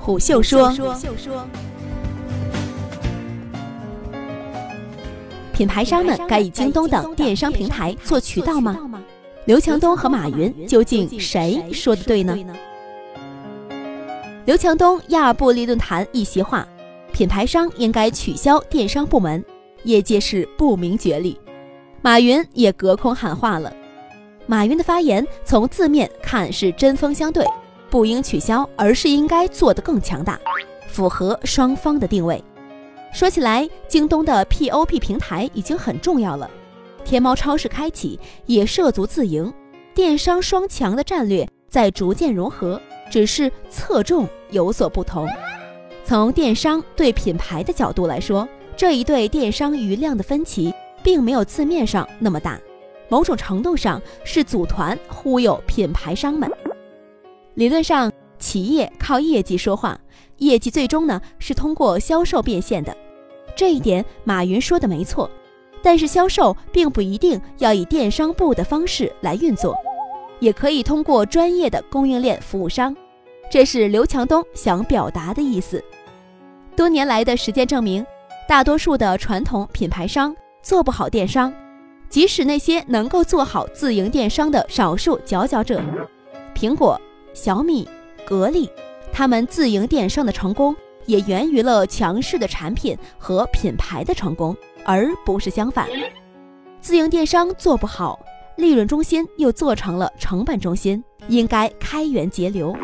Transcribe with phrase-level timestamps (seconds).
[0.00, 0.72] 虎嗅说，
[5.52, 8.76] 品牌商们该以京东等电商平台做渠道吗？
[9.44, 12.34] 刘强东和马云究竟谁说的对呢？
[14.46, 16.66] 刘强东亚尔布力论坛一席话：
[17.12, 19.44] 品牌商应该取消电商部门，
[19.84, 21.38] 业界是不明觉厉。
[22.00, 23.70] 马云也隔空喊话了。
[24.46, 27.46] 马云的发言从字面看是针锋相对，
[27.90, 30.38] 不应取消，而是应该做得更强大，
[30.88, 32.42] 符合双方的定位。
[33.12, 36.48] 说起来，京东的 POP 平台已经很重要了，
[37.04, 39.52] 天猫超市开启也涉足自营，
[39.92, 45.26] 电商双强的战略在逐渐融合，只是侧重有所不同。
[46.04, 52.58] 从电商对品牌的角度来说，这一对电商余量的分歧，并没有字面上那么大。
[53.08, 56.48] 某种程度上是组团忽悠品牌商们。
[57.54, 59.98] 理论上，企业靠业绩说话，
[60.38, 62.96] 业绩最终呢是通过销售变现的。
[63.56, 65.28] 这一点马云说的没错，
[65.82, 69.76] 但是销售并不一定要以电商部的方式来运作，
[70.38, 72.96] 也可以通过专业的供应链服务商。
[73.50, 75.82] 这是刘强东想表达的意思。
[76.76, 78.06] 多年来的实践证明，
[78.48, 81.52] 大多数的传统品牌商做不好电商。
[82.08, 85.80] 即使那些能够做好自营电商的少数佼佼者，
[86.54, 87.00] 苹果、
[87.32, 87.88] 小米、
[88.24, 88.68] 格力，
[89.12, 90.74] 他们自营电商的成功
[91.06, 95.88] 也源于了强势的产品和品牌的成功，而不是相反。
[96.80, 98.18] 自营电商做不好，
[98.56, 102.74] 利润中心又做成了成本中心，应该开源节流。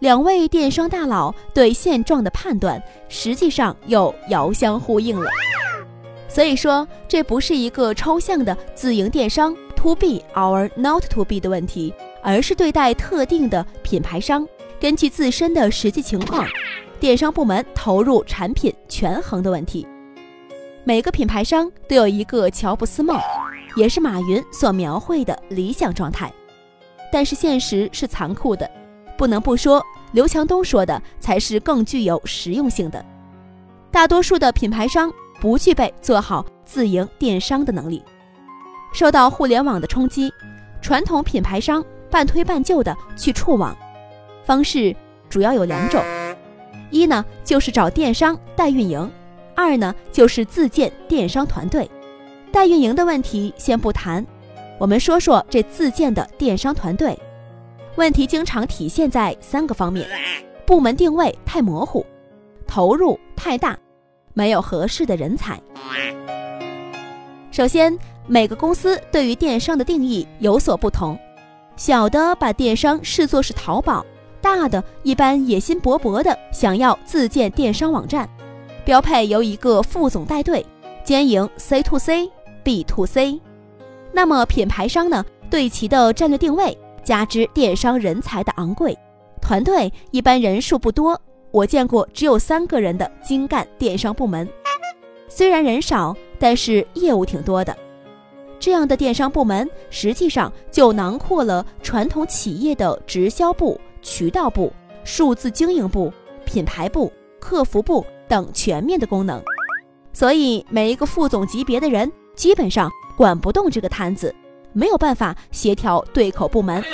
[0.00, 5.28] 两位电商大佬对现状的判断，实际上又遥相呼应了。
[6.28, 11.92] 所以说，这不是一个抽象的自营电商 to be or not to be 的问题，
[12.28, 14.46] 而是对待特定的品牌商，
[14.78, 16.46] 根据自身的实际情况，
[17.00, 19.88] 电商部门投入产品权衡的问题。
[20.84, 23.18] 每个品牌商都有一个乔布斯梦，
[23.76, 26.30] 也是马云所描绘的理想状态。
[27.10, 28.70] 但是现实是残酷的，
[29.16, 33.02] 不能不说，刘强东说的才是更具有实用性的。
[33.90, 35.10] 大多数的品牌商。
[35.40, 38.02] 不具备做好自营电商的能力，
[38.92, 40.32] 受到互联网的冲击，
[40.82, 43.76] 传统品牌商半推半就的去触网，
[44.44, 44.94] 方式
[45.28, 46.02] 主要有两种：
[46.90, 49.10] 一呢就是找电商代运营，
[49.54, 51.88] 二呢就是自建电商团队。
[52.50, 54.24] 代运营的问题先不谈，
[54.78, 57.18] 我们说说这自建的电商团队。
[57.96, 60.08] 问题经常体现在三个方面：
[60.64, 62.06] 部门定位太模糊，
[62.66, 63.78] 投入太大。
[64.34, 65.60] 没有合适的人才。
[67.50, 67.98] 首先，
[68.28, 71.18] 每个公司对于电商的定义有所不同，
[71.78, 74.04] 小的把电商视作是淘宝，
[74.40, 78.28] 大的一般野心勃勃的想要自建电商网站，
[78.84, 80.66] 标配由一个副总带队，
[81.04, 82.28] 兼营 C to C、
[82.64, 83.40] B to C。
[84.10, 85.24] 那么品牌商呢？
[85.48, 88.98] 对其的战略定位，加之电商人才的昂贵，
[89.40, 91.18] 团队一般人数不多。
[91.52, 94.48] 我见过只有三个人的精干电商部门，
[95.28, 97.74] 虽然人少，但是业务挺多的。
[98.68, 104.70] 这样的电商部门实际上就囊括了传统企业的直销部、渠道部、
[105.04, 106.12] 数字经营部、
[106.44, 109.42] 品牌部、客服部等全面的功能。
[110.12, 114.34] 所以每一个副总级别的人基本上管不动这个摊子，
[114.74, 116.84] 没有办法协调对口部门，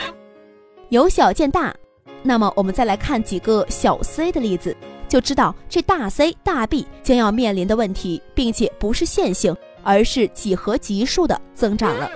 [0.91, 1.75] 由小见大。
[2.23, 4.77] 那么我们再来看几个小 C 的例子，
[5.09, 9.53] 就知道这大 C 大 B 将要面临的问题，并且不是线性，
[9.85, 12.11] 而是几何级数的增长了。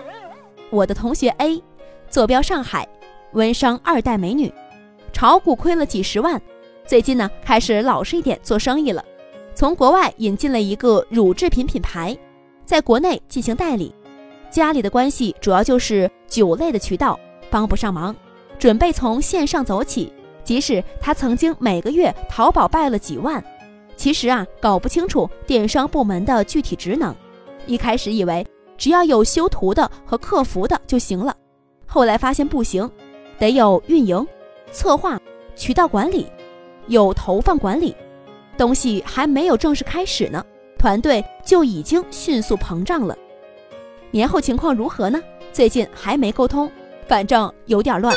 [0.70, 1.62] 我的同学 A，
[2.10, 2.88] 坐标上海，
[3.32, 4.52] 温商二代美女，
[5.12, 6.40] 炒股亏了几十万，
[6.86, 9.04] 最近呢开始老实一点做生意了，
[9.54, 12.16] 从国外引进了一个乳制品品牌，
[12.64, 13.94] 在国内进行代理，
[14.50, 17.18] 家里的关系主要就是酒类的渠道，
[17.50, 18.14] 帮不上忙。
[18.58, 20.12] 准备从线上走起，
[20.42, 23.42] 即使他曾经每个月淘宝败了几万，
[23.96, 27.14] 其实啊搞不清楚电商部门的具体职能，
[27.68, 28.44] 一开始以为
[28.76, 31.36] 只要有修图的和客服的就行了，
[31.86, 32.90] 后来发现不行，
[33.38, 34.26] 得有运营、
[34.72, 35.20] 策划、
[35.54, 36.26] 渠道管理，
[36.86, 37.94] 有投放管理，
[38.56, 40.44] 东西还没有正式开始呢，
[40.78, 43.16] 团队就已经迅速膨胀了。
[44.10, 45.22] 年后情况如何呢？
[45.52, 46.70] 最近还没沟通，
[47.06, 48.14] 反正有点乱。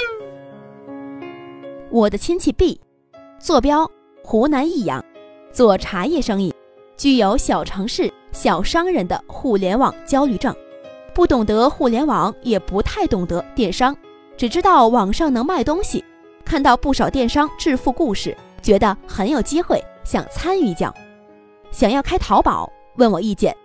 [1.90, 2.80] 我的亲戚 B，
[3.40, 3.90] 坐标
[4.24, 5.04] 湖南益阳，
[5.52, 6.54] 做茶叶生意，
[7.02, 10.56] 具有小城市小商人的互联网焦虑症，
[11.16, 13.96] 不懂得互联网，也不太懂得电商，
[14.38, 16.06] 只知道网上能卖东西，
[16.46, 20.94] 看到不少电商致富故事，觉得很有机会，想参与一脚，
[21.72, 23.58] 想要开淘宝，问我意见。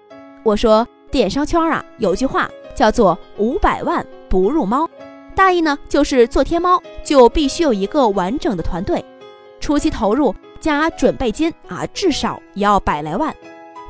[0.42, 4.88] 我说电商圈啊，有句话叫做“五百万不入猫”，
[5.36, 9.04] 大意呢就是做天猫就必须有一个完整的团队，
[9.60, 13.35] 初期投入加准备金啊，至少也要百来万。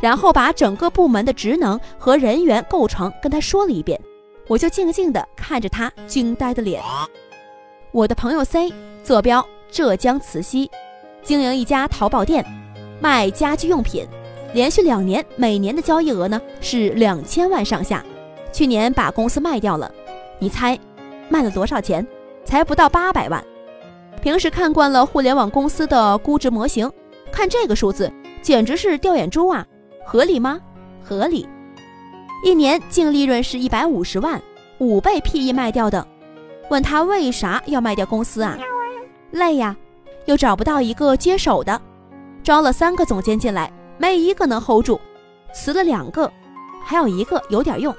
[0.00, 3.98] 然后把整个部门的职能和人员构成跟他说了一遍，
[4.46, 6.82] 我就静静地看着他惊呆的脸。
[7.92, 8.70] 我的朋友 C
[9.02, 10.70] 坐标浙江慈溪，
[11.22, 12.44] 经营一家淘宝店，
[13.00, 14.06] 卖家居用品，
[14.52, 18.04] 连续两年每年的交易额呢是两千万上下。
[18.52, 19.90] 去年把公司卖掉了，
[20.38, 20.78] 你猜
[21.30, 22.06] 卖了多少钱？
[22.44, 23.42] 才不到八百万。
[24.20, 26.90] 平时看惯了互联网公司的估值模型，
[27.30, 29.64] 看这个数字简直是掉眼珠啊！
[30.04, 30.58] 合理吗？
[31.02, 31.48] 合理。
[32.44, 34.40] 一年净利润是一百五十万，
[34.78, 36.06] 五倍 PE 卖掉的。
[36.68, 38.58] 问他为啥要卖掉公司啊？
[39.30, 39.76] 累呀，
[40.24, 41.80] 又找不到一个接手的。
[42.42, 45.00] 招了三个总监进来，没一个能 hold 住。
[45.54, 46.30] 辞了两个，
[46.84, 47.94] 还有一个有点用。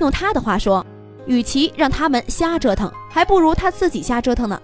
[0.00, 0.84] 用他的话说，
[1.26, 4.60] 与其让他们瞎折腾，还不如他自己瞎折腾呢。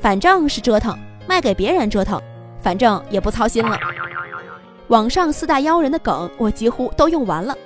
[0.00, 0.96] 反正是折腾，
[1.26, 2.20] 卖给别人折腾，
[2.60, 3.78] 反正也不操心了。
[4.88, 7.56] 网上四大妖人的梗我几乎都用完了，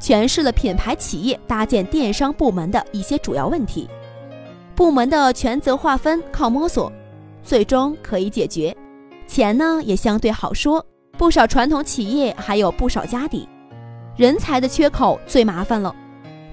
[0.00, 3.88] 诠释了品牌企业搭建电商部门的一些主要问题。
[4.76, 6.92] 部门的权责划分靠摸索，
[7.42, 8.76] 最终可以解决。
[9.26, 10.84] 钱呢也相对好说，
[11.16, 13.48] 不少传统企业还有不少家底。
[14.16, 15.92] 人才的缺口最麻烦了，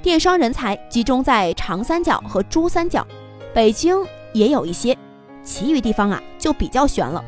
[0.02, 3.06] 电商人才集中在长三角和珠三角，
[3.54, 3.96] 北京
[4.34, 4.98] 也有一些，
[5.46, 7.24] 其余地方啊就比较悬了。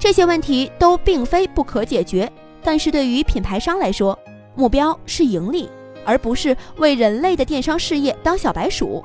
[0.00, 2.30] 这些问题都并非不可解决，
[2.62, 4.18] 但是对于品牌商来说，
[4.54, 5.68] 目标是盈利，
[6.04, 9.04] 而不是为人类的电商事业当小白鼠。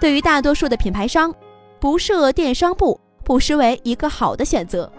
[0.00, 1.34] 对于大多数的品牌商，
[1.78, 4.90] 不设电商部不失为一个好的选择。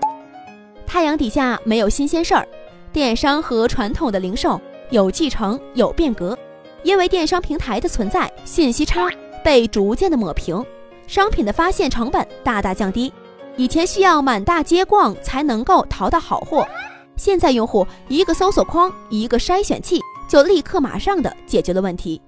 [0.85, 2.47] 太阳底下没有新鲜事儿，
[2.93, 4.59] 电商和传统的零售
[4.89, 6.37] 有继承有变革，
[6.83, 9.09] 因为电商平台的存在，信息差
[9.43, 10.63] 被逐渐的抹平，
[11.07, 13.11] 商品的发现成本大大降低。
[13.57, 16.67] 以前需要满大街逛才能够淘到好货，
[17.15, 22.21] 现在用户一个搜索框，一个筛选器，就立刻马上的解决了问题。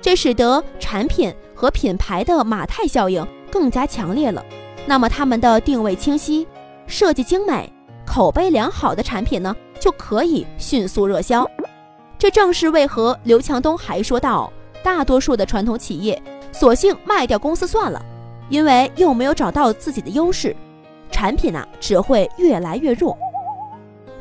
[0.00, 4.42] 这使得产品和品牌的马太效应更加强烈了。
[4.86, 6.46] 那么他们的定位清晰、
[6.86, 7.70] 设计精美、
[8.06, 11.46] 口碑良好的产品呢，就可以迅速热销。
[12.16, 14.50] 这正是为何刘强东还说到，
[14.82, 16.22] 大多数的传统企业
[16.58, 18.02] 索性卖掉公司算了。
[18.48, 20.54] 因为又没有找到自己的优势，
[21.10, 23.18] 产品呢只会越来越弱。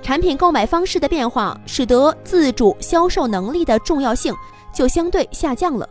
[0.01, 4.33] 产品购买方式的变化，使得自主销售能力的重要性
[4.73, 5.87] 就相对下降了。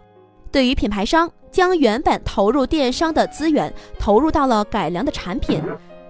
[0.50, 5.62] 对于品牌商，将原本投入电商的资源投入到了改良的产品、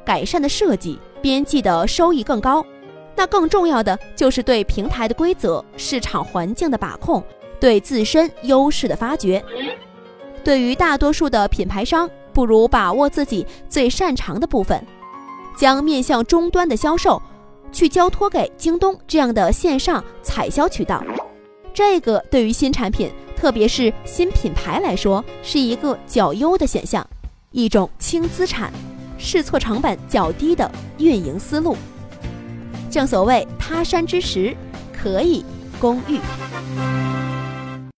[0.03, 2.65] 改善的设计、边际的收益更高。
[3.15, 7.23] 那更重要的就是对平台的规则、市场环境的把控，
[7.61, 9.45] 对自身优势的发掘。
[10.45, 14.87] 对于大多数的品牌商，不如把握自己最擅长的部分，
[15.57, 17.21] 将面向终端的销售
[17.73, 21.03] 去交托给京东这样的线上采销渠道。
[21.73, 27.05] 这个对于新产品，特别是新品牌来说，是一个较优的选项，
[27.51, 28.71] 一种轻资产、
[29.17, 31.75] 试错成本较低的运营思路。
[32.91, 34.55] 正所谓他山之石，
[34.93, 35.45] 可以
[35.81, 36.21] 攻玉。